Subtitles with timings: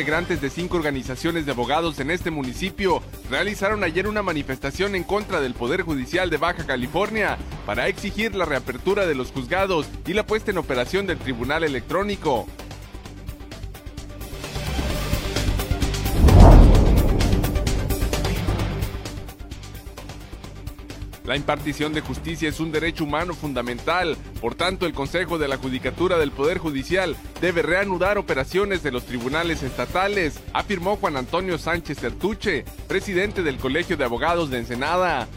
[0.00, 5.42] Integrantes de cinco organizaciones de abogados en este municipio realizaron ayer una manifestación en contra
[5.42, 7.36] del Poder Judicial de Baja California
[7.66, 12.46] para exigir la reapertura de los juzgados y la puesta en operación del Tribunal Electrónico.
[21.30, 25.58] La impartición de justicia es un derecho humano fundamental, por tanto el Consejo de la
[25.58, 32.00] Judicatura del Poder Judicial debe reanudar operaciones de los tribunales estatales, afirmó Juan Antonio Sánchez
[32.00, 35.28] Certuche, presidente del Colegio de Abogados de Ensenada.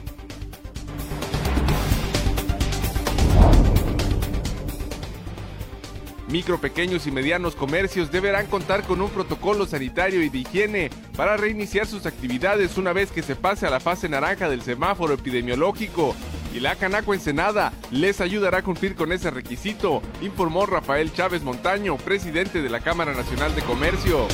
[6.28, 11.38] Micro, pequeños y medianos comercios deberán contar con un protocolo sanitario y de higiene para
[11.38, 16.16] reiniciar sus actividades una vez que se pase a la fase naranja del semáforo epidemiológico.
[16.54, 21.98] Y la Canaco Ensenada les ayudará a cumplir con ese requisito, informó Rafael Chávez Montaño,
[21.98, 24.28] presidente de la Cámara Nacional de Comercio.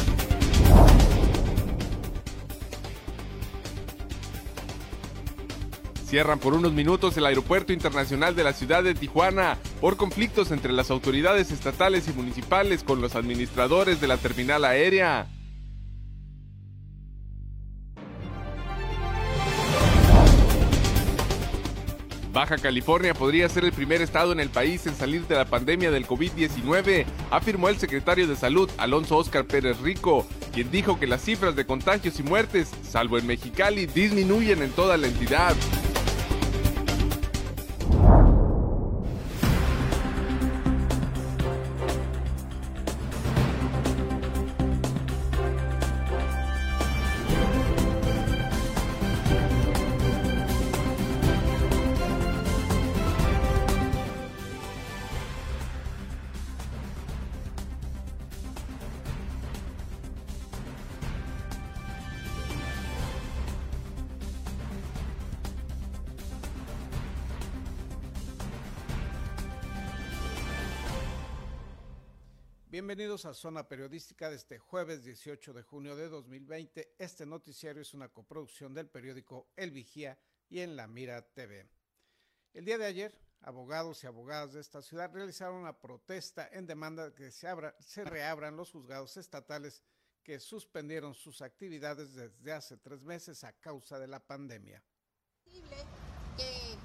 [6.05, 10.73] Cierran por unos minutos el aeropuerto internacional de la ciudad de Tijuana por conflictos entre
[10.73, 15.27] las autoridades estatales y municipales con los administradores de la terminal aérea.
[22.39, 25.91] Baja California podría ser el primer estado en el país en salir de la pandemia
[25.91, 31.21] del COVID-19, afirmó el secretario de Salud Alonso Oscar Pérez Rico, quien dijo que las
[31.21, 35.53] cifras de contagios y muertes, salvo en Mexicali, disminuyen en toda la entidad.
[73.29, 76.95] A Zona Periodística de este jueves 18 de junio de 2020.
[76.97, 80.17] Este noticiario es una coproducción del periódico El Vigía
[80.49, 81.69] y en La Mira TV.
[82.53, 87.09] El día de ayer, abogados y abogadas de esta ciudad realizaron una protesta en demanda
[87.09, 89.83] de que se, abra, se reabran los juzgados estatales
[90.23, 94.83] que suspendieron sus actividades desde hace tres meses a causa de la pandemia.
[95.45, 96.77] Que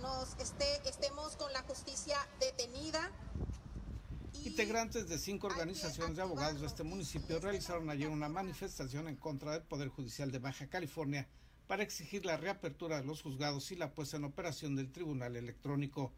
[0.00, 3.10] nos esté, estemos con la justicia detenida
[4.44, 9.52] Integrantes de cinco organizaciones de abogados de este municipio realizaron ayer una manifestación en contra
[9.52, 11.28] del Poder Judicial de Baja California
[11.66, 16.12] para exigir la reapertura de los juzgados y la puesta en operación del Tribunal Electrónico.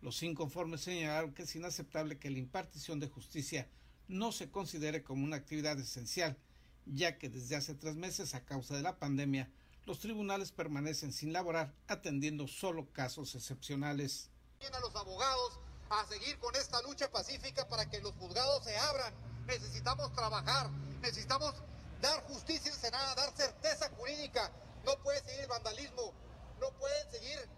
[0.00, 3.68] Los inconformes señalaron que es inaceptable que la impartición de justicia
[4.08, 6.36] no se considere como una actividad esencial,
[6.86, 9.50] ya que desde hace tres meses, a causa de la pandemia,
[9.84, 14.30] los tribunales permanecen sin laborar, atendiendo solo casos excepcionales.
[14.72, 19.12] A los abogados a seguir con esta lucha pacífica para que los juzgados se abran.
[19.46, 21.54] Necesitamos trabajar, necesitamos
[22.00, 24.50] dar justicia en Senada, dar certeza jurídica.
[24.84, 26.12] No puede seguir el vandalismo,
[26.60, 27.48] no puede seguir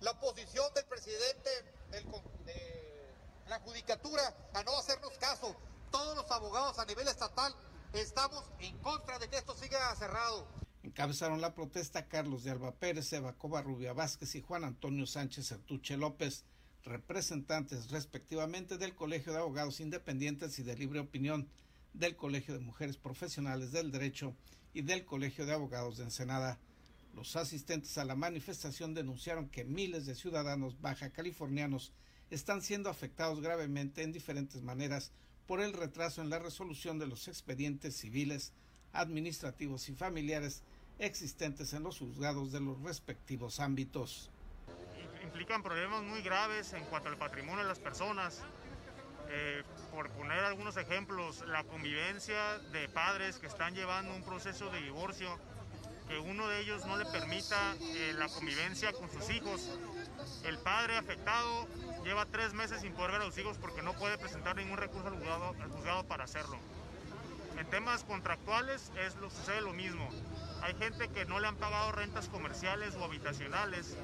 [0.00, 1.50] la posición del presidente
[1.90, 3.14] de
[3.48, 5.54] la judicatura a no hacernos caso.
[5.90, 7.54] Todos los abogados a nivel estatal
[7.92, 10.46] estamos en contra de que esto siga cerrado.
[10.82, 15.96] Encabezaron la protesta Carlos de Alba Pérez, Eva Rubia Vázquez y Juan Antonio Sánchez Artuche
[15.96, 16.44] López
[16.84, 21.48] representantes respectivamente del Colegio de Abogados Independientes y de Libre Opinión,
[21.94, 24.34] del Colegio de Mujeres Profesionales del Derecho
[24.74, 26.58] y del Colegio de Abogados de Ensenada.
[27.14, 31.92] Los asistentes a la manifestación denunciaron que miles de ciudadanos baja californianos
[32.30, 35.12] están siendo afectados gravemente en diferentes maneras
[35.46, 38.52] por el retraso en la resolución de los expedientes civiles,
[38.92, 40.62] administrativos y familiares
[40.98, 44.30] existentes en los juzgados de los respectivos ámbitos
[45.24, 48.42] implican problemas muy graves en cuanto al patrimonio de las personas.
[49.28, 54.80] Eh, por poner algunos ejemplos, la convivencia de padres que están llevando un proceso de
[54.82, 55.38] divorcio,
[56.08, 59.70] que uno de ellos no le permita eh, la convivencia con sus hijos.
[60.44, 61.66] El padre afectado
[62.04, 65.08] lleva tres meses sin poder ver a los hijos porque no puede presentar ningún recurso
[65.08, 66.58] al juzgado, al juzgado para hacerlo.
[67.58, 70.08] En temas contractuales es lo, sucede lo mismo.
[70.62, 73.96] Hay gente que no le han pagado rentas comerciales o habitacionales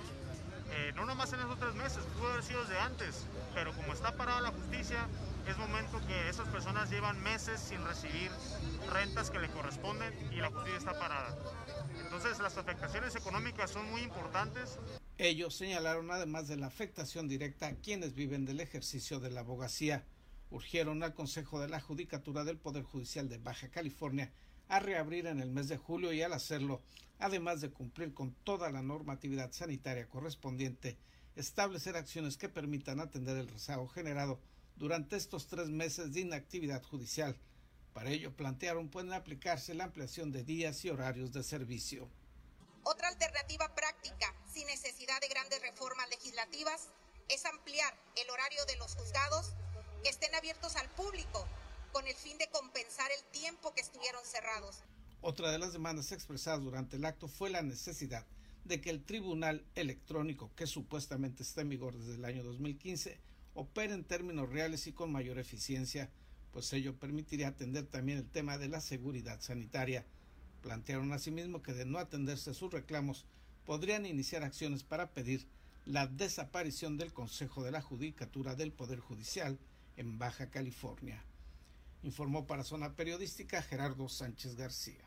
[0.72, 4.16] eh, no nomás en esos tres meses, pudo haber sido desde antes, pero como está
[4.16, 5.08] parada la justicia,
[5.48, 8.30] es momento que esas personas llevan meses sin recibir
[8.92, 11.36] rentas que le corresponden y la justicia está parada.
[12.02, 14.78] Entonces las afectaciones económicas son muy importantes.
[15.18, 20.04] Ellos señalaron además de la afectación directa a quienes viven del ejercicio de la abogacía.
[20.50, 24.32] urgieron al Consejo de la Judicatura del Poder Judicial de Baja California
[24.70, 26.80] a reabrir en el mes de julio y al hacerlo,
[27.18, 30.96] además de cumplir con toda la normatividad sanitaria correspondiente,
[31.34, 34.40] establecer acciones que permitan atender el rezago generado
[34.76, 37.36] durante estos tres meses de inactividad judicial.
[37.92, 42.08] Para ello plantearon pueden aplicarse la ampliación de días y horarios de servicio.
[42.84, 46.88] Otra alternativa práctica, sin necesidad de grandes reformas legislativas,
[47.28, 49.52] es ampliar el horario de los juzgados
[50.04, 51.46] que estén abiertos al público
[51.92, 54.82] con el fin de compensar el tiempo que estuvieron cerrados.
[55.20, 58.26] Otra de las demandas expresadas durante el acto fue la necesidad
[58.64, 63.18] de que el tribunal electrónico, que supuestamente está en vigor desde el año 2015,
[63.54, 66.10] opere en términos reales y con mayor eficiencia,
[66.52, 70.04] pues ello permitiría atender también el tema de la seguridad sanitaria.
[70.62, 73.24] Plantearon asimismo que de no atenderse sus reclamos,
[73.64, 75.46] podrían iniciar acciones para pedir
[75.86, 79.58] la desaparición del Consejo de la Judicatura del Poder Judicial
[79.96, 81.24] en Baja California.
[82.02, 85.04] Informó para Zona Periodística Gerardo Sánchez García.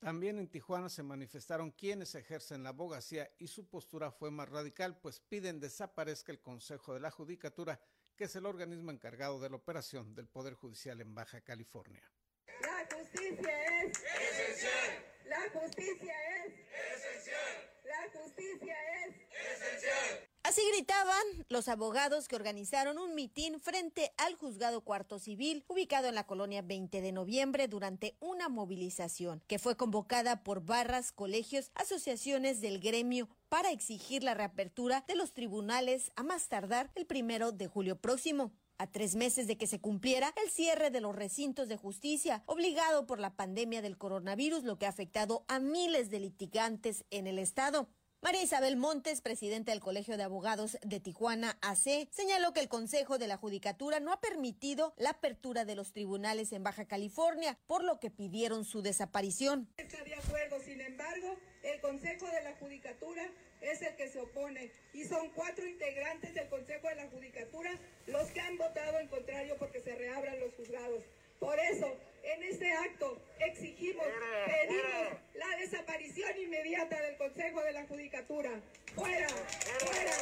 [0.00, 4.96] También en Tijuana se manifestaron quienes ejercen la abogacía y su postura fue más radical,
[4.98, 7.78] pues piden desaparezca el Consejo de la Judicatura,
[8.16, 12.02] que es el organismo encargado de la operación del Poder Judicial en Baja California.
[12.46, 15.04] La justicia es esencial.
[15.26, 16.54] La justicia es
[16.96, 17.70] esencial.
[17.84, 19.16] La justicia es
[19.60, 20.29] esencial.
[20.50, 26.16] Así gritaban los abogados que organizaron un mitin frente al juzgado cuarto civil ubicado en
[26.16, 32.60] la colonia 20 de noviembre durante una movilización que fue convocada por barras, colegios, asociaciones
[32.60, 37.68] del gremio para exigir la reapertura de los tribunales a más tardar el primero de
[37.68, 41.76] julio próximo a tres meses de que se cumpliera el cierre de los recintos de
[41.76, 47.04] justicia, obligado por la pandemia del coronavirus, lo que ha afectado a miles de litigantes
[47.10, 47.88] en el estado.
[48.22, 53.16] María Isabel Montes, presidenta del Colegio de Abogados de Tijuana AC, señaló que el Consejo
[53.16, 57.82] de la Judicatura no ha permitido la apertura de los tribunales en Baja California, por
[57.82, 59.72] lo que pidieron su desaparición.
[59.78, 63.22] Está de acuerdo, sin embargo, el Consejo de la Judicatura
[63.62, 67.70] es el que se opone y son cuatro integrantes del Consejo de la Judicatura
[68.06, 71.02] los que han votado en contrario porque se reabran los juzgados.
[71.38, 71.86] Por eso,
[72.22, 74.06] en este acto exigimos,
[74.46, 78.50] pedimos la desaparición inmediata del Consejo de la Judicatura.
[78.94, 79.28] ¡Fuera!
[79.28, 80.12] ¡Fuera!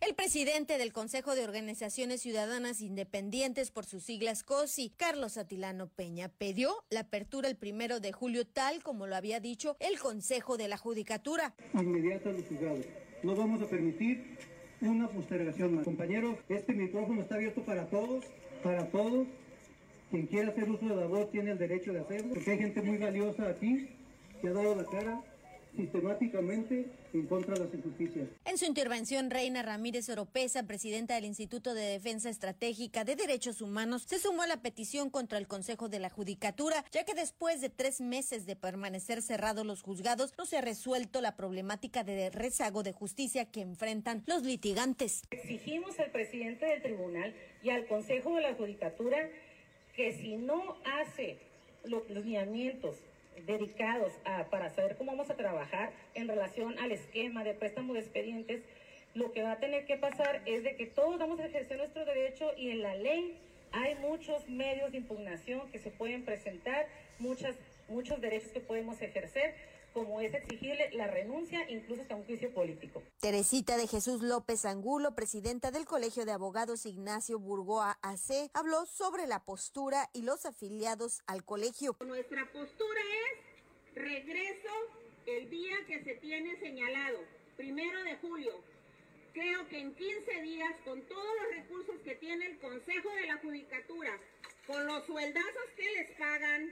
[0.00, 6.28] El presidente del Consejo de Organizaciones Ciudadanas Independientes por sus siglas COSI, Carlos Atilano Peña,
[6.28, 10.66] pidió la apertura el primero de julio tal como lo había dicho el Consejo de
[10.66, 11.54] la Judicatura.
[11.74, 12.84] Inmediata a los juzgados.
[13.22, 14.36] No vamos a permitir
[14.88, 15.84] una postergación más.
[15.84, 18.24] Compañeros, este micrófono está abierto para todos,
[18.62, 19.26] para todos.
[20.10, 22.82] Quien quiera hacer uso de la voz tiene el derecho de hacerlo, porque hay gente
[22.82, 23.88] muy valiosa aquí
[24.40, 25.20] que ha dado la cara
[25.74, 28.28] sistemáticamente en contra de las injusticias.
[28.44, 34.04] En su intervención, Reina Ramírez Oropesa, presidenta del Instituto de Defensa Estratégica de Derechos Humanos,
[34.06, 37.70] se sumó a la petición contra el Consejo de la Judicatura, ya que después de
[37.70, 42.82] tres meses de permanecer cerrados los juzgados, no se ha resuelto la problemática de rezago
[42.82, 45.22] de justicia que enfrentan los litigantes.
[45.30, 49.28] Exigimos al presidente del tribunal y al Consejo de la Judicatura
[49.96, 51.38] que si no hace
[51.84, 52.96] los lineamientos
[53.46, 58.00] dedicados a, para saber cómo vamos a trabajar en relación al esquema de préstamo de
[58.00, 58.62] expedientes,
[59.14, 62.04] lo que va a tener que pasar es de que todos vamos a ejercer nuestro
[62.04, 63.36] derecho y en la ley
[63.72, 66.86] hay muchos medios de impugnación que se pueden presentar,
[67.18, 67.56] muchas,
[67.88, 69.54] muchos derechos que podemos ejercer,
[69.92, 73.02] como es exigirle la renuncia, incluso hasta un juicio político.
[73.20, 79.26] Teresita de Jesús López Angulo, presidenta del Colegio de Abogados Ignacio Burgoa AC, habló sobre
[79.26, 81.96] la postura y los afiliados al colegio.
[82.04, 84.70] Nuestra postura es regreso
[85.26, 87.18] el día que se tiene señalado,
[87.56, 88.52] primero de julio.
[89.32, 93.38] Creo que en 15 días, con todos los recursos que tiene el Consejo de la
[93.38, 94.18] Judicatura,
[94.66, 96.70] con los sueldazos que les pagan,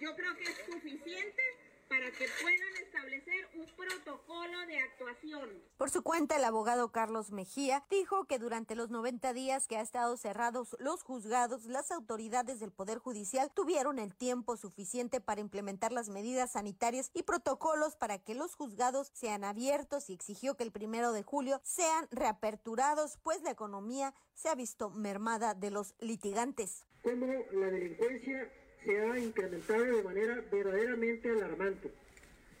[0.00, 1.42] yo creo que es suficiente
[1.88, 5.62] para que puedan establecer un protocolo de actuación.
[5.76, 9.80] Por su cuenta, el abogado Carlos Mejía dijo que durante los 90 días que ha
[9.80, 15.92] estado cerrados los juzgados, las autoridades del Poder Judicial tuvieron el tiempo suficiente para implementar
[15.92, 20.72] las medidas sanitarias y protocolos para que los juzgados sean abiertos y exigió que el
[20.72, 26.86] primero de julio sean reaperturados, pues la economía se ha visto mermada de los litigantes.
[27.02, 28.50] Como la delincuencia
[28.84, 31.90] se ha incrementado de manera verdaderamente alarmante.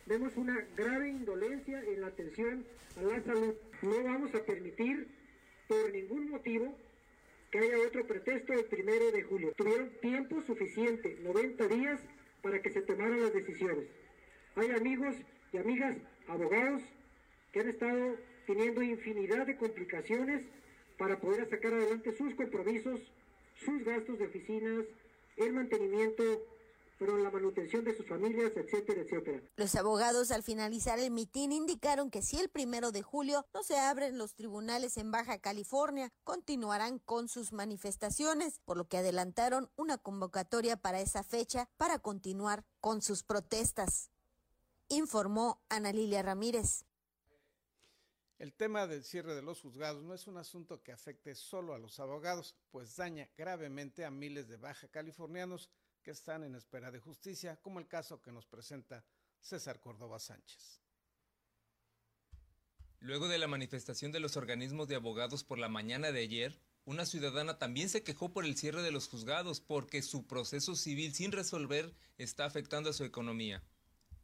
[0.06, 2.64] Vemos una grave indolencia en la atención
[2.96, 3.54] a la salud.
[3.82, 5.08] No vamos a permitir
[5.68, 6.76] por ningún motivo
[7.50, 9.52] que haya otro pretexto el primero de julio.
[9.56, 12.00] Tuvieron tiempo suficiente, 90 días,
[12.42, 13.86] para que se tomaran las decisiones.
[14.56, 15.14] Hay amigos
[15.52, 15.96] y amigas
[16.26, 16.82] abogados
[17.52, 20.42] que han estado teniendo infinidad de complicaciones
[20.96, 23.00] para poder sacar adelante sus compromisos,
[23.56, 24.84] sus gastos de oficinas,
[25.38, 26.22] el mantenimiento,
[26.98, 29.40] pero la manutención de sus familias, etcétera, etcétera.
[29.56, 33.78] Los abogados al finalizar el mitin indicaron que si el primero de julio no se
[33.78, 39.98] abren los tribunales en Baja California, continuarán con sus manifestaciones, por lo que adelantaron una
[39.98, 44.10] convocatoria para esa fecha para continuar con sus protestas.
[44.88, 46.87] Informó Ana Lilia Ramírez.
[48.38, 51.78] El tema del cierre de los juzgados no es un asunto que afecte solo a
[51.78, 55.68] los abogados, pues daña gravemente a miles de baja californianos
[56.04, 59.04] que están en espera de justicia, como el caso que nos presenta
[59.40, 60.80] César Córdoba Sánchez.
[63.00, 67.06] Luego de la manifestación de los organismos de abogados por la mañana de ayer, una
[67.06, 71.32] ciudadana también se quejó por el cierre de los juzgados porque su proceso civil sin
[71.32, 73.62] resolver está afectando a su economía.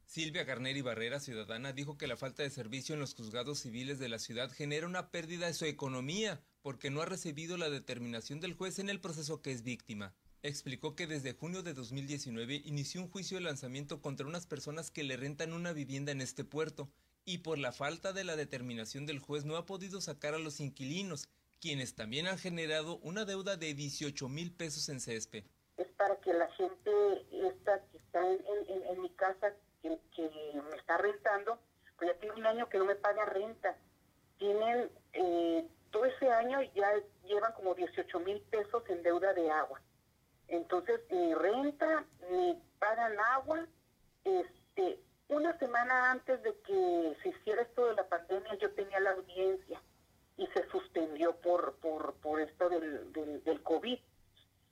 [0.05, 4.07] Silvia Garneri Barrera, ciudadana, dijo que la falta de servicio en los juzgados civiles de
[4.07, 8.53] la ciudad genera una pérdida de su economía porque no ha recibido la determinación del
[8.53, 10.13] juez en el proceso que es víctima.
[10.43, 15.03] Explicó que desde junio de 2019 inició un juicio de lanzamiento contra unas personas que
[15.03, 16.87] le rentan una vivienda en este puerto
[17.25, 20.59] y por la falta de la determinación del juez no ha podido sacar a los
[20.59, 21.27] inquilinos,
[21.59, 25.45] quienes también han generado una deuda de 18 mil pesos en césped.
[25.77, 26.91] Es para que la gente
[27.31, 29.51] esta que está en, en mi casa
[30.15, 30.29] que,
[30.69, 31.59] me está rentando,
[31.97, 33.75] pues ya tiene un año que no me paga renta.
[34.37, 36.91] Tienen, eh, todo ese año ya
[37.25, 39.81] llevan como 18 mil pesos en deuda de agua.
[40.47, 43.65] Entonces, ni renta, ni pagan agua.
[44.23, 44.99] Este,
[45.29, 49.81] una semana antes de que se hiciera esto de la pandemia, yo tenía la audiencia
[50.37, 53.13] y se suspendió por, por, por esto del,
[53.43, 53.99] del COVID.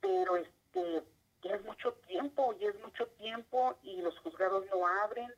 [0.00, 1.02] Pero este,
[1.44, 5.30] ya es mucho tiempo, ya es mucho tiempo y los juzgados no abren.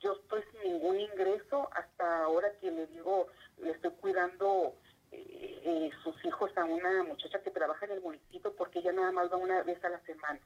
[0.00, 3.28] Yo estoy sin ningún ingreso hasta ahora que le digo,
[3.58, 4.74] le estoy cuidando
[5.12, 9.12] eh, eh, sus hijos a una muchacha que trabaja en el municipio porque ella nada
[9.12, 10.40] más va una vez a la semana.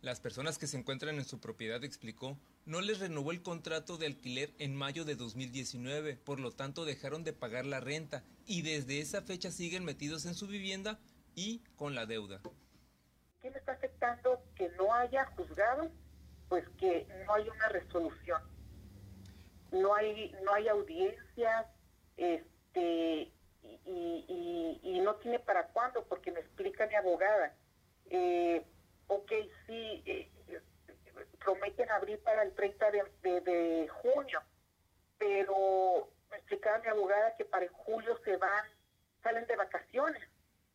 [0.00, 4.06] Las personas que se encuentran en su propiedad, explicó, no les renovó el contrato de
[4.06, 9.00] alquiler en mayo de 2019, por lo tanto dejaron de pagar la renta y desde
[9.00, 10.98] esa fecha siguen metidos en su vivienda
[11.36, 12.40] y con la deuda.
[13.42, 15.90] ¿Qué me está afectando que no haya juzgado?
[16.48, 18.40] Pues que no hay una resolución.
[19.72, 21.66] No hay, no hay audiencias,
[22.16, 23.32] este,
[23.84, 27.56] y, no tiene para cuándo, porque me explica mi abogada.
[28.10, 28.64] Eh,
[29.08, 29.32] ok,
[29.66, 30.30] sí, eh,
[31.44, 34.40] prometen abrir para el 30 de, de, junio,
[35.18, 38.64] pero me explicaba mi abogada que para julio se van,
[39.24, 40.22] salen de vacaciones.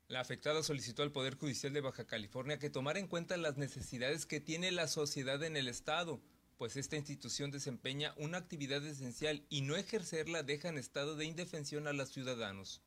[0.08, 4.26] La afectada solicitó al Poder Judicial de Baja California que tomara en cuenta las necesidades
[4.26, 6.22] que tiene la sociedad en el Estado,
[6.58, 11.88] pues esta institución desempeña una actividad esencial y no ejercerla deja en estado de indefensión
[11.88, 12.82] a los ciudadanos.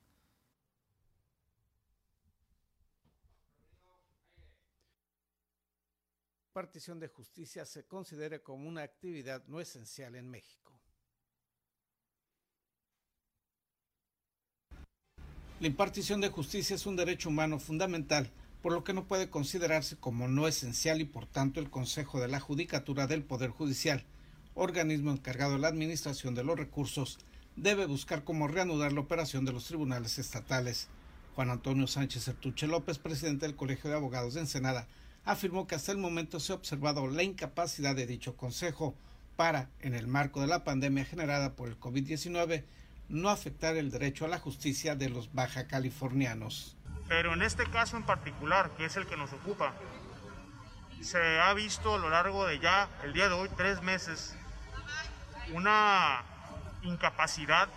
[6.54, 10.79] Partición de justicia se considere como una actividad no esencial en México.
[15.60, 18.30] La impartición de justicia es un derecho humano fundamental,
[18.62, 22.28] por lo que no puede considerarse como no esencial y por tanto el Consejo de
[22.28, 24.02] la Judicatura del Poder Judicial,
[24.54, 27.18] organismo encargado de la administración de los recursos,
[27.56, 30.88] debe buscar cómo reanudar la operación de los tribunales estatales.
[31.34, 34.88] Juan Antonio Sánchez Ertuche López, presidente del Colegio de Abogados de Ensenada,
[35.26, 38.94] afirmó que hasta el momento se ha observado la incapacidad de dicho Consejo
[39.36, 42.64] para, en el marco de la pandemia generada por el COVID-19,
[43.10, 46.76] no afectar el derecho a la justicia de los baja californianos.
[47.08, 49.74] Pero en este caso en particular, que es el que nos ocupa,
[51.00, 54.36] se ha visto a lo largo de ya, el día de hoy, tres meses,
[55.52, 56.22] una
[56.82, 57.68] incapacidad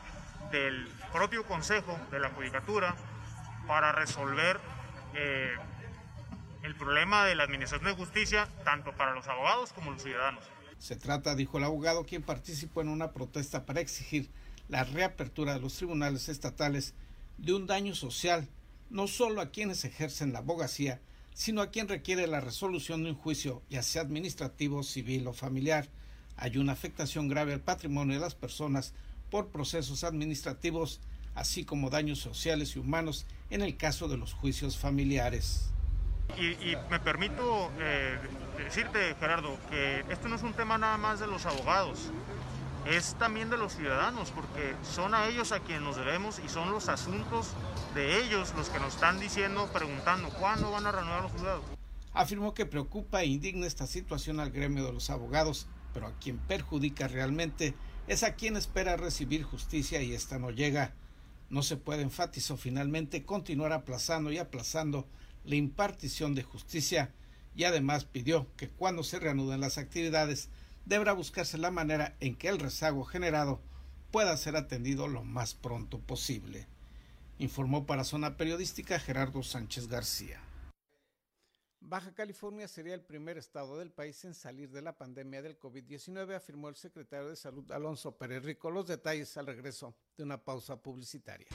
[0.52, 2.96] del propio Consejo de la Judicatura
[3.68, 4.60] para resolver
[5.16, 5.56] eh,
[6.62, 10.44] el problema de la Administración de Justicia, tanto para los abogados como los ciudadanos.
[10.78, 14.30] Se trata, dijo el abogado, quien participó en una protesta para exigir
[14.74, 16.96] la reapertura de los tribunales estatales
[17.38, 18.50] de un daño social
[18.90, 21.00] no solo a quienes ejercen la abogacía,
[21.36, 25.90] sino a quien requiere la resolución de un juicio, ya sea administrativo, civil o familiar.
[26.38, 28.96] Hay una afectación grave al patrimonio de las personas
[29.30, 31.02] por procesos administrativos,
[31.36, 35.70] así como daños sociales y humanos en el caso de los juicios familiares.
[36.36, 38.18] Y, me permito eh,
[38.58, 42.12] decirte, Gerardo, que esto no es un tema nada más de los abogados
[42.86, 46.72] es también de los ciudadanos, porque son a ellos a quienes nos debemos y son
[46.72, 47.52] los asuntos
[47.96, 51.64] de ellos los que nos están diciendo, preguntando, ¿cuándo van a renovar los juzgados?
[52.14, 56.38] Afirmó que preocupa e indigna esta situación al gremio de los abogados, pero a quien
[56.38, 57.74] perjudica realmente
[58.08, 60.94] es a quien espera recibir justicia y esta no llega.
[61.50, 65.08] No se puede, enfatizó finalmente, continuar aplazando y aplazando
[65.46, 67.12] la impartición de justicia
[67.56, 70.50] y además pidió que cuando se reanuden las actividades
[70.86, 73.62] deberá buscarse la manera en que el rezago generado
[74.12, 76.68] pueda ser atendido lo más pronto posible.
[77.40, 80.40] Informó para Zona Periodística Gerardo Sánchez García.
[81.86, 86.34] Baja California sería el primer estado del país en salir de la pandemia del COVID-19,
[86.36, 88.72] afirmó el secretario de Salud Alonso Pérez Rico.
[88.72, 91.48] Los detalles al regreso de una pausa publicitaria.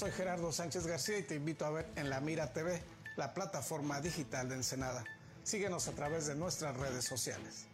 [0.00, 2.82] Soy Gerardo Sánchez García y te invito a ver en La Mira TV
[3.18, 5.04] la plataforma digital de Ensenada.
[5.42, 7.66] Síguenos a través de nuestras redes sociales.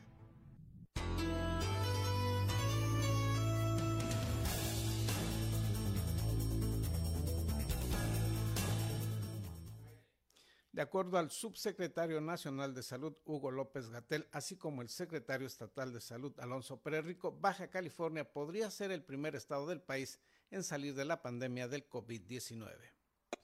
[10.73, 15.93] De acuerdo al subsecretario nacional de Salud, Hugo López Gatel, así como el secretario estatal
[15.93, 20.19] de Salud, Alonso Pérez Rico, Baja California podría ser el primer estado del país
[20.51, 22.97] en salir de la pandemia del COVID-19.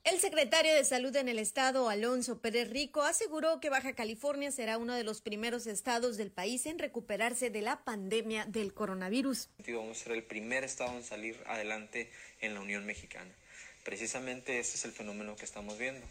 [0.04, 4.76] El secretario de Salud en el estado, Alonso Pérez Rico, aseguró que Baja California será
[4.76, 9.48] uno de los primeros estados del país en recuperarse de la pandemia del coronavirus.
[9.68, 13.30] Vamos a ser el primer estado en salir adelante en la Unión Mexicana.
[13.84, 16.04] Precisamente ese es el fenómeno que estamos viendo.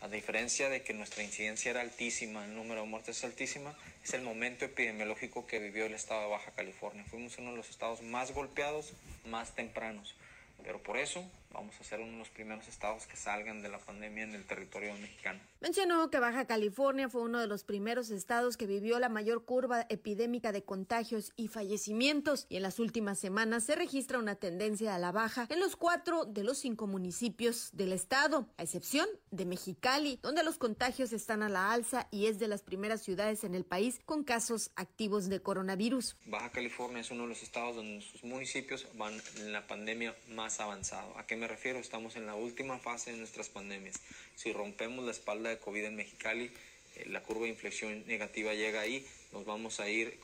[0.00, 4.14] A diferencia de que nuestra incidencia era altísima, el número de muertes es altísima, es
[4.14, 7.04] el momento epidemiológico que vivió el estado de Baja California.
[7.08, 8.94] Fuimos uno de los estados más golpeados,
[9.26, 10.16] más tempranos.
[10.62, 13.78] Pero por eso vamos a ser uno de los primeros estados que salgan de la
[13.78, 15.40] pandemia en el territorio mexicano.
[15.60, 19.86] Mencionó que Baja California fue uno de los primeros estados que vivió la mayor curva
[19.88, 24.98] epidémica de contagios y fallecimientos y en las últimas semanas se registra una tendencia a
[24.98, 30.18] la baja en los cuatro de los cinco municipios del estado, a excepción de Mexicali,
[30.22, 33.64] donde los contagios están a la alza y es de las primeras ciudades en el
[33.64, 36.16] país con casos activos de coronavirus.
[36.26, 40.60] Baja California es uno de los estados donde sus municipios van en la pandemia más
[40.60, 41.16] avanzado.
[41.18, 41.80] ¿A qué me refiero?
[41.80, 43.96] Estamos en la última fase de nuestras pandemias.
[44.36, 46.52] Si rompemos la espalda de COVID en Mexicali,
[46.94, 50.20] eh, la curva de inflexión negativa llega ahí, nos vamos a ir,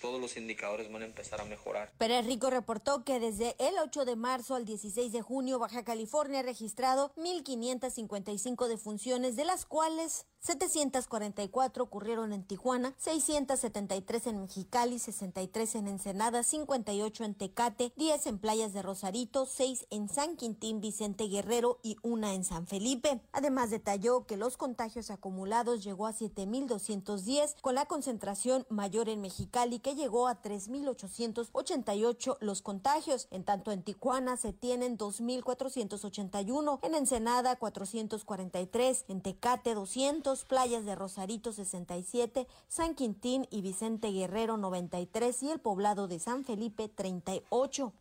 [0.00, 1.92] todos los indicadores van a empezar a mejorar.
[1.98, 6.40] Pérez Rico reportó que desde el 8 de marzo al 16 de junio, Baja California
[6.40, 15.74] ha registrado 1.555 defunciones, de las cuales 744 ocurrieron en Tijuana, 673 en Mexicali, 63
[15.76, 21.24] en Ensenada, 58 en Tecate, 10 en Playas de Rosarito, 6 en San Quintín, Vicente
[21.28, 23.20] Guerrero y una en San Felipe.
[23.32, 29.78] Además detalló que los contagios acumulados llegó a 7.210 con la concentración mayor en Mexicali
[29.78, 33.28] que llegó a 3.888 los contagios.
[33.30, 40.94] En tanto en Tijuana se tienen 2.481, en Ensenada 443, en Tecate 200 Playas de
[40.94, 47.92] Rosarito 67, San Quintín y Vicente Guerrero 93 y el poblado de San Felipe 38.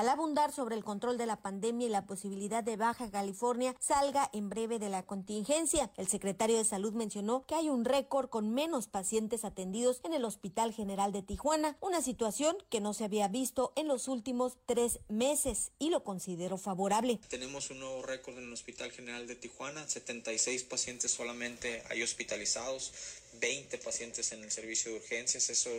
[0.00, 4.30] Al abundar sobre el control de la pandemia y la posibilidad de Baja California salga
[4.32, 8.54] en breve de la contingencia, el secretario de Salud mencionó que hay un récord con
[8.54, 13.28] menos pacientes atendidos en el Hospital General de Tijuana, una situación que no se había
[13.28, 17.20] visto en los últimos tres meses y lo considero favorable.
[17.28, 23.19] Tenemos un nuevo récord en el Hospital General de Tijuana, 76 pacientes solamente hay hospitalizados,
[23.34, 25.50] 20 pacientes en el servicio de urgencias.
[25.50, 25.70] Eso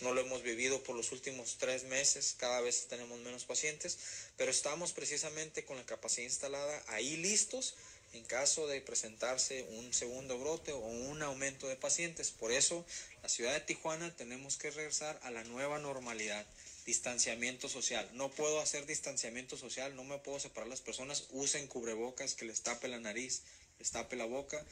[0.00, 2.34] no lo hemos vivido por los últimos tres meses.
[2.38, 3.98] Cada vez tenemos menos pacientes,
[4.36, 7.74] pero estamos precisamente con la capacidad instalada ahí listos
[8.12, 12.30] en caso de presentarse un segundo brote o un aumento de pacientes.
[12.30, 12.84] Por eso,
[13.22, 16.44] la ciudad de Tijuana tenemos que regresar a la nueva normalidad.
[16.86, 18.08] Distanciamiento social.
[18.14, 21.26] No puedo hacer distanciamiento social, no me puedo separar las personas.
[21.30, 23.42] Usen cubrebocas que les tape la nariz,
[23.78, 24.64] les tape la boca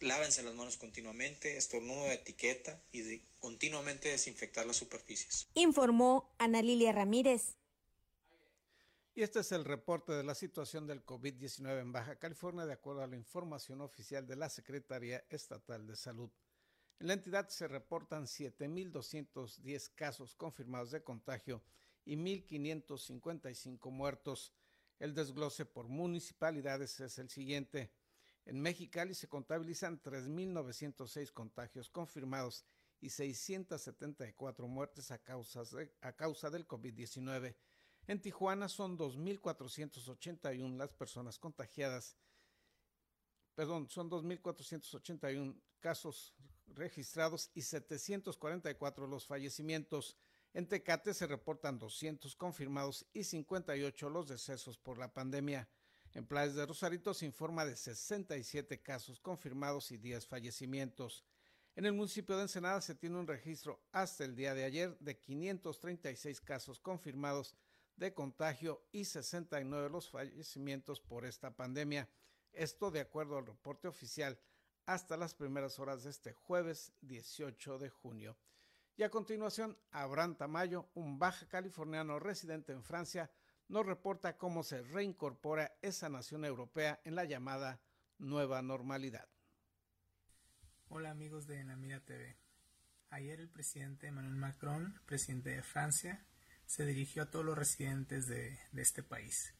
[0.00, 5.48] lávense las manos continuamente, estornudo de etiqueta y de continuamente desinfectar las superficies.
[5.54, 7.56] Informó Ana Lilia Ramírez.
[9.14, 13.02] Y este es el reporte de la situación del COVID-19 en Baja California, de acuerdo
[13.02, 16.30] a la información oficial de la Secretaría Estatal de Salud.
[17.00, 21.62] En la entidad se reportan 7.210 casos confirmados de contagio
[22.04, 24.52] y 1.555 muertos.
[24.98, 27.90] El desglose por municipalidades es el siguiente.
[28.48, 32.64] En Mexicali se contabilizan 3.906 contagios confirmados
[32.98, 37.54] y 674 muertes a, causa del COVID-19.
[38.06, 42.16] En Tijuana son 2.481 las personas contagiadas,
[43.54, 46.34] perdón, son 2.481 casos
[46.68, 50.16] registrados y 744 los fallecimientos.
[50.54, 55.68] En Tecate se reportan 200 confirmados y 58 los decesos por la pandemia.
[56.18, 61.24] En Playas de Rosarito se informa de 67 casos confirmados y 10 fallecimientos.
[61.76, 65.16] En el municipio de Ensenada se tiene un registro hasta el día de ayer de
[65.16, 67.54] 536 casos confirmados
[67.94, 72.08] de contagio y 69 los fallecimientos por esta pandemia.
[72.50, 74.40] Esto de acuerdo al reporte oficial
[74.86, 78.36] hasta las primeras horas de este jueves 18 de junio.
[78.96, 83.30] Y a continuación, Abraham Tamayo, un baja californiano residente en Francia,
[83.68, 87.80] nos reporta cómo se reincorpora esa nación europea en la llamada
[88.18, 89.28] nueva normalidad.
[90.88, 92.36] Hola amigos de La TV.
[93.10, 96.24] Ayer el presidente Emmanuel Macron, presidente de Francia,
[96.66, 99.54] se dirigió a todos los residentes de, de este país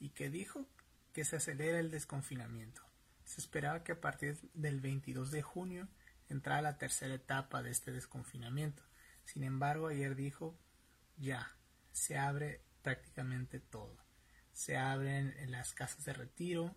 [0.00, 0.66] y que dijo
[1.12, 2.82] que se acelera el desconfinamiento.
[3.24, 5.88] Se esperaba que a partir del 22 de junio
[6.28, 8.82] entrara la tercera etapa de este desconfinamiento.
[9.24, 10.58] Sin embargo, ayer dijo
[11.16, 11.56] ya,
[11.92, 13.96] se abre prácticamente todo.
[14.52, 16.76] Se abren las casas de retiro,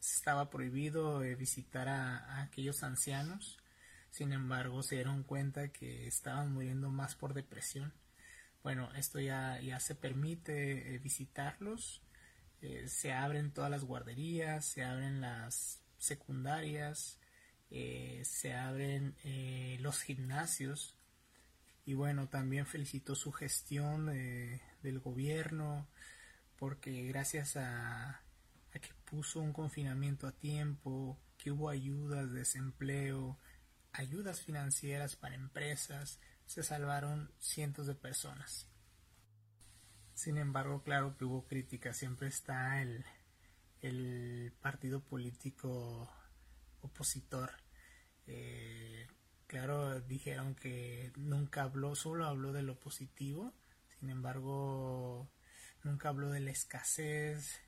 [0.00, 3.58] estaba prohibido eh, visitar a, aquellos ancianos,
[4.10, 7.92] sin embargo se dieron cuenta que estaban muriendo más por depresión.
[8.62, 12.02] Bueno, esto ya, ya se permite eh, visitarlos,
[12.60, 17.18] eh, se abren todas las guarderías, se abren las secundarias,
[17.70, 19.16] se abren
[19.82, 20.98] los gimnasios
[21.86, 24.10] y bueno, también felicito su gestión
[24.82, 25.88] del gobierno
[26.62, 28.22] porque gracias a,
[28.70, 33.36] que puso un confinamiento a tiempo, que hubo ayudas de desempleo,
[33.90, 38.68] ayudas financieras para empresas, se salvaron cientos de personas.
[40.14, 43.04] Sin embargo, claro que hubo crítica, siempre está el,
[43.80, 46.08] el partido político
[46.80, 47.50] opositor.
[48.28, 49.08] Eh,
[49.48, 53.52] claro, dijeron que nunca habló, solo habló de lo positivo,
[54.02, 55.30] sin embargo,
[55.84, 57.60] nunca habló de la escasez,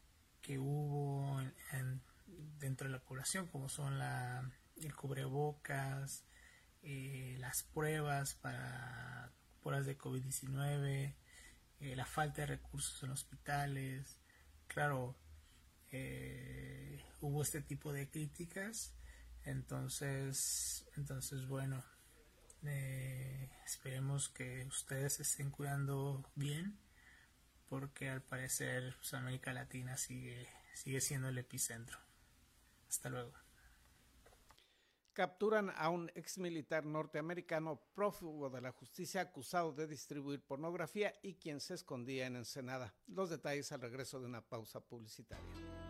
[0.42, 1.40] que hubo
[2.58, 6.24] dentro de la población, como son la, el cubrebocas,
[6.82, 11.14] eh, las pruebas para pruebas de COVID-19,
[11.78, 14.18] eh, la falta de recursos en hospitales.
[14.66, 15.16] Claro,
[15.92, 18.92] eh, hubo este tipo de críticas,
[19.44, 21.84] entonces, entonces bueno,
[23.64, 26.78] esperemos que ustedes se estén cuidando bien
[27.68, 31.98] porque al parecer pues, América Latina sigue, sigue siendo el epicentro.
[32.88, 33.32] Hasta luego.
[35.12, 41.34] Capturan a un ex militar norteamericano prófugo de la justicia acusado de distribuir pornografía y
[41.34, 42.94] quien se escondía en Ensenada.
[43.06, 45.83] Los detalles al regreso de una pausa publicitaria.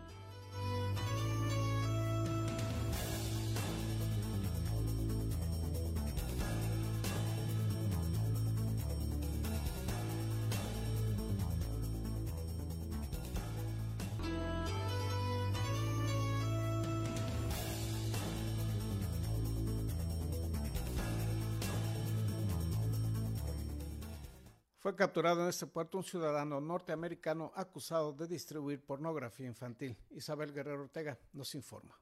[24.85, 29.97] Fue capturado en este puerto un ciudadano norteamericano acusado de distribuir pornografía infantil.
[30.11, 31.99] Isabel Guerrero Ortega nos informa.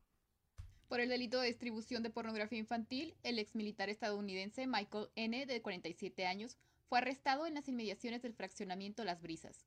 [0.90, 6.26] Por el delito de distribución de pornografía infantil, el exmilitar estadounidense Michael N., de 47
[6.26, 6.58] años,
[6.90, 9.66] fue arrestado en las inmediaciones del fraccionamiento Las Brisas.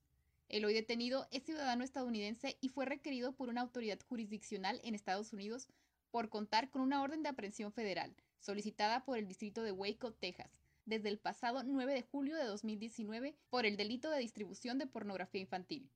[0.51, 5.33] El hoy detenido es ciudadano estadounidense y fue requerido por una autoridad jurisdiccional en Estados
[5.33, 5.69] Unidos
[6.11, 10.61] por contar con una orden de aprehensión federal, solicitada por el distrito de Waco, Texas,
[10.87, 15.41] desde el pasado 9 de julio de 2019 por el delito de distribución de pornografía
[15.41, 15.91] infantil.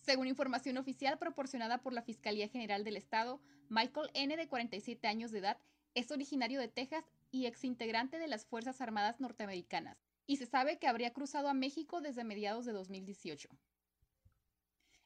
[0.00, 5.30] Según información oficial proporcionada por la Fiscalía General del Estado, Michael N., de 47 años
[5.30, 5.58] de edad,
[5.94, 10.86] es originario de Texas y exintegrante de las Fuerzas Armadas norteamericanas, y se sabe que
[10.86, 13.48] habría cruzado a México desde mediados de 2018.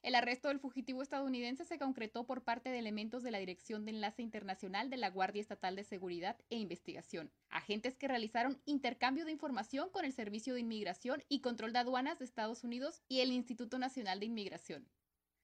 [0.03, 3.91] El arresto del fugitivo estadounidense se concretó por parte de elementos de la Dirección de
[3.91, 9.31] Enlace Internacional de la Guardia Estatal de Seguridad e Investigación, agentes que realizaron intercambio de
[9.31, 13.31] información con el Servicio de Inmigración y Control de Aduanas de Estados Unidos y el
[13.31, 14.89] Instituto Nacional de Inmigración.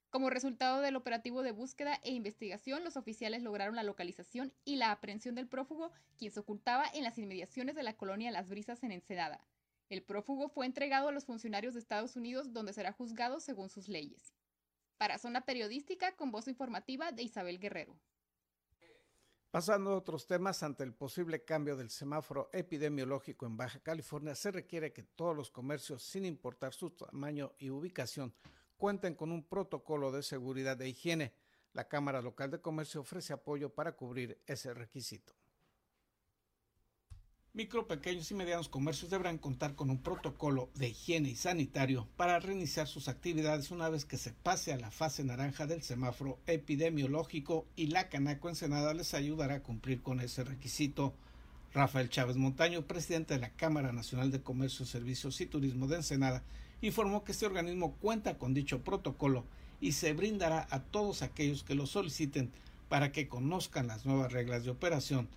[0.10, 4.92] Como resultado del operativo de búsqueda e investigación, los oficiales lograron la localización y la
[4.92, 8.92] aprehensión del prófugo, quien se ocultaba en las inmediaciones de la colonia Las Brisas en
[8.92, 9.48] Ensenada.
[9.88, 13.88] El prófugo fue entregado a los funcionarios de Estados Unidos donde será juzgado según sus
[13.88, 14.34] leyes.
[15.00, 17.98] Para Zona Periodística, con voz informativa de Isabel Guerrero.
[19.50, 24.52] Pasando a otros temas, ante el posible cambio del semáforo epidemiológico en Baja California, se
[24.52, 28.36] requiere que todos los comercios, sin importar su tamaño y ubicación,
[28.76, 31.34] cuenten con un protocolo de seguridad e higiene.
[31.72, 35.34] La Cámara Local de Comercio ofrece apoyo para cubrir ese requisito.
[37.52, 42.40] Micro, pequeños y medianos comercios deberán contar con un protocolo de higiene y sanitario para
[42.40, 47.66] reiniciar sus actividades una vez que se pase a la fase naranja del semáforo epidemiológico
[47.76, 51.12] y la Canaco Ensenada les ayudará a cumplir con ese requisito.
[51.74, 56.44] Rafael Chávez Montaño, presidente de la Cámara Nacional de Comercio, Servicios y Turismo de Ensenada,
[56.82, 59.44] informó que este organismo cuenta con dicho protocolo
[59.82, 62.52] y se brindará a todos aquellos que lo soliciten
[62.90, 65.28] para que conozcan las nuevas reglas de operación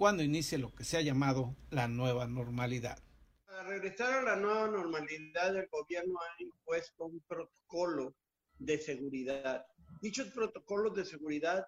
[0.00, 2.98] cuando inicie lo que se ha llamado la nueva normalidad.
[3.44, 8.16] Para regresar a la nueva normalidad, el gobierno ha impuesto un protocolo
[8.58, 9.62] de seguridad.
[10.00, 11.66] Dichos protocolos de seguridad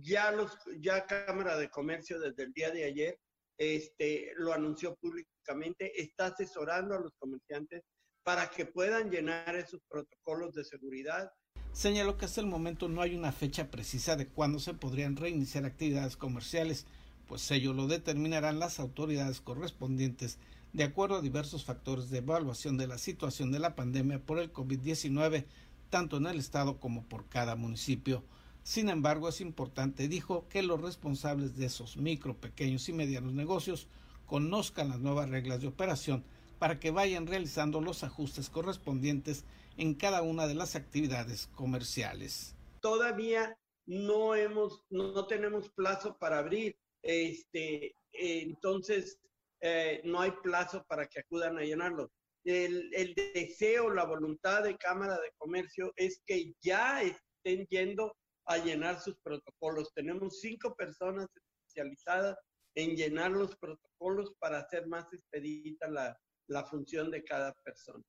[0.00, 3.18] ya los ya Cámara de Comercio desde el día de ayer
[3.58, 7.82] este, lo anunció públicamente, está asesorando a los comerciantes
[8.22, 11.28] para que puedan llenar esos protocolos de seguridad.
[11.72, 15.64] Señaló que hasta el momento no hay una fecha precisa de cuándo se podrían reiniciar
[15.64, 16.86] actividades comerciales,
[17.26, 20.38] pues ello lo determinarán las autoridades correspondientes
[20.72, 24.52] de acuerdo a diversos factores de evaluación de la situación de la pandemia por el
[24.52, 25.44] COVID-19,
[25.88, 28.24] tanto en el estado como por cada municipio.
[28.64, 33.86] Sin embargo, es importante, dijo, que los responsables de esos micro, pequeños y medianos negocios
[34.26, 36.24] conozcan las nuevas reglas de operación
[36.58, 39.44] para que vayan realizando los ajustes correspondientes
[39.76, 42.56] en cada una de las actividades comerciales.
[42.80, 43.56] Todavía
[43.86, 49.18] no hemos, no tenemos plazo para abrir este, entonces
[49.60, 52.10] eh, no hay plazo para que acudan a llenarlo.
[52.44, 58.14] El, deseo, la voluntad de Cámara de Comercio es que ya estén yendo
[58.46, 59.92] a llenar sus protocolos.
[59.94, 62.36] Tenemos cinco personas especializadas
[62.74, 68.04] en llenar los protocolos para hacer más expedita la, la función de cada persona.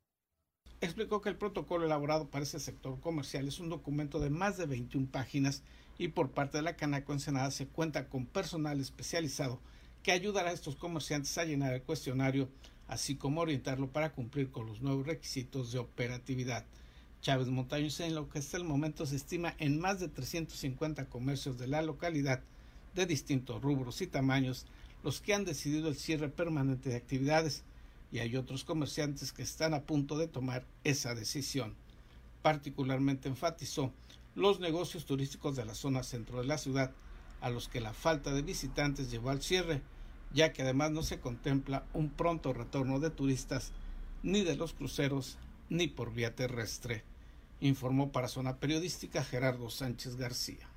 [0.81, 4.65] Explicó que el protocolo elaborado para ese sector comercial es un documento de más de
[4.65, 5.63] 21 páginas
[5.97, 9.59] y por parte de la Canaco Ensenada se cuenta con personal especializado
[10.03, 12.49] que ayudará a estos comerciantes a llenar el cuestionario,
[12.87, 16.65] así como orientarlo para cumplir con los nuevos requisitos de operatividad.
[17.21, 21.57] Chávez Montaño en lo que hasta el momento se estima en más de 350 comercios
[21.57, 22.41] de la localidad
[22.93, 24.67] de distintos rubros y tamaños
[25.03, 27.63] los que han decidido el cierre permanente de actividades
[28.11, 31.73] y hay otros comerciantes que están a punto de tomar esa decisión.
[32.41, 33.91] Particularmente enfatizó
[34.35, 36.91] los negocios turísticos de la zona centro de la ciudad,
[37.41, 39.81] a los que la falta de visitantes llevó al cierre,
[40.33, 43.71] ya que además no se contempla un pronto retorno de turistas
[44.23, 45.37] ni de los cruceros
[45.69, 47.03] ni por vía terrestre,
[47.59, 50.69] informó para Zona Periodística Gerardo Sánchez García.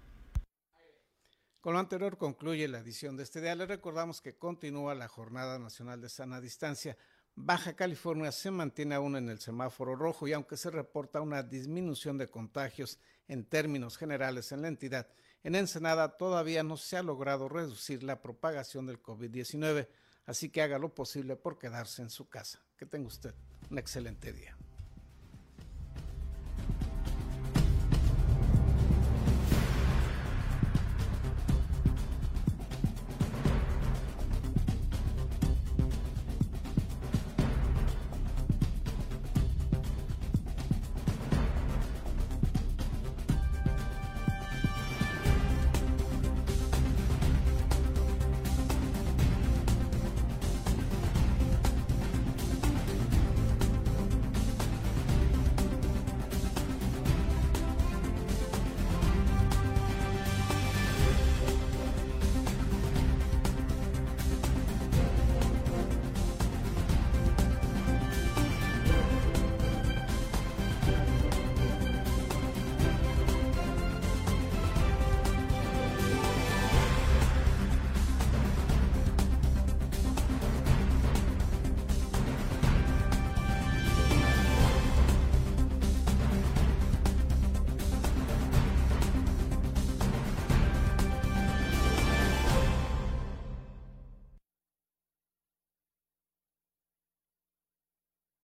[1.60, 3.56] Con lo anterior concluye la edición de este día.
[3.56, 6.96] Le recordamos que continúa la Jornada Nacional de Sana Distancia.
[7.40, 12.18] Baja California se mantiene aún en el semáforo rojo y aunque se reporta una disminución
[12.18, 12.98] de contagios
[13.28, 15.06] en términos generales en la entidad,
[15.44, 19.88] en Ensenada todavía no se ha logrado reducir la propagación del COVID-19,
[20.26, 22.60] así que haga lo posible por quedarse en su casa.
[22.76, 23.34] Que tenga usted
[23.70, 24.56] un excelente día.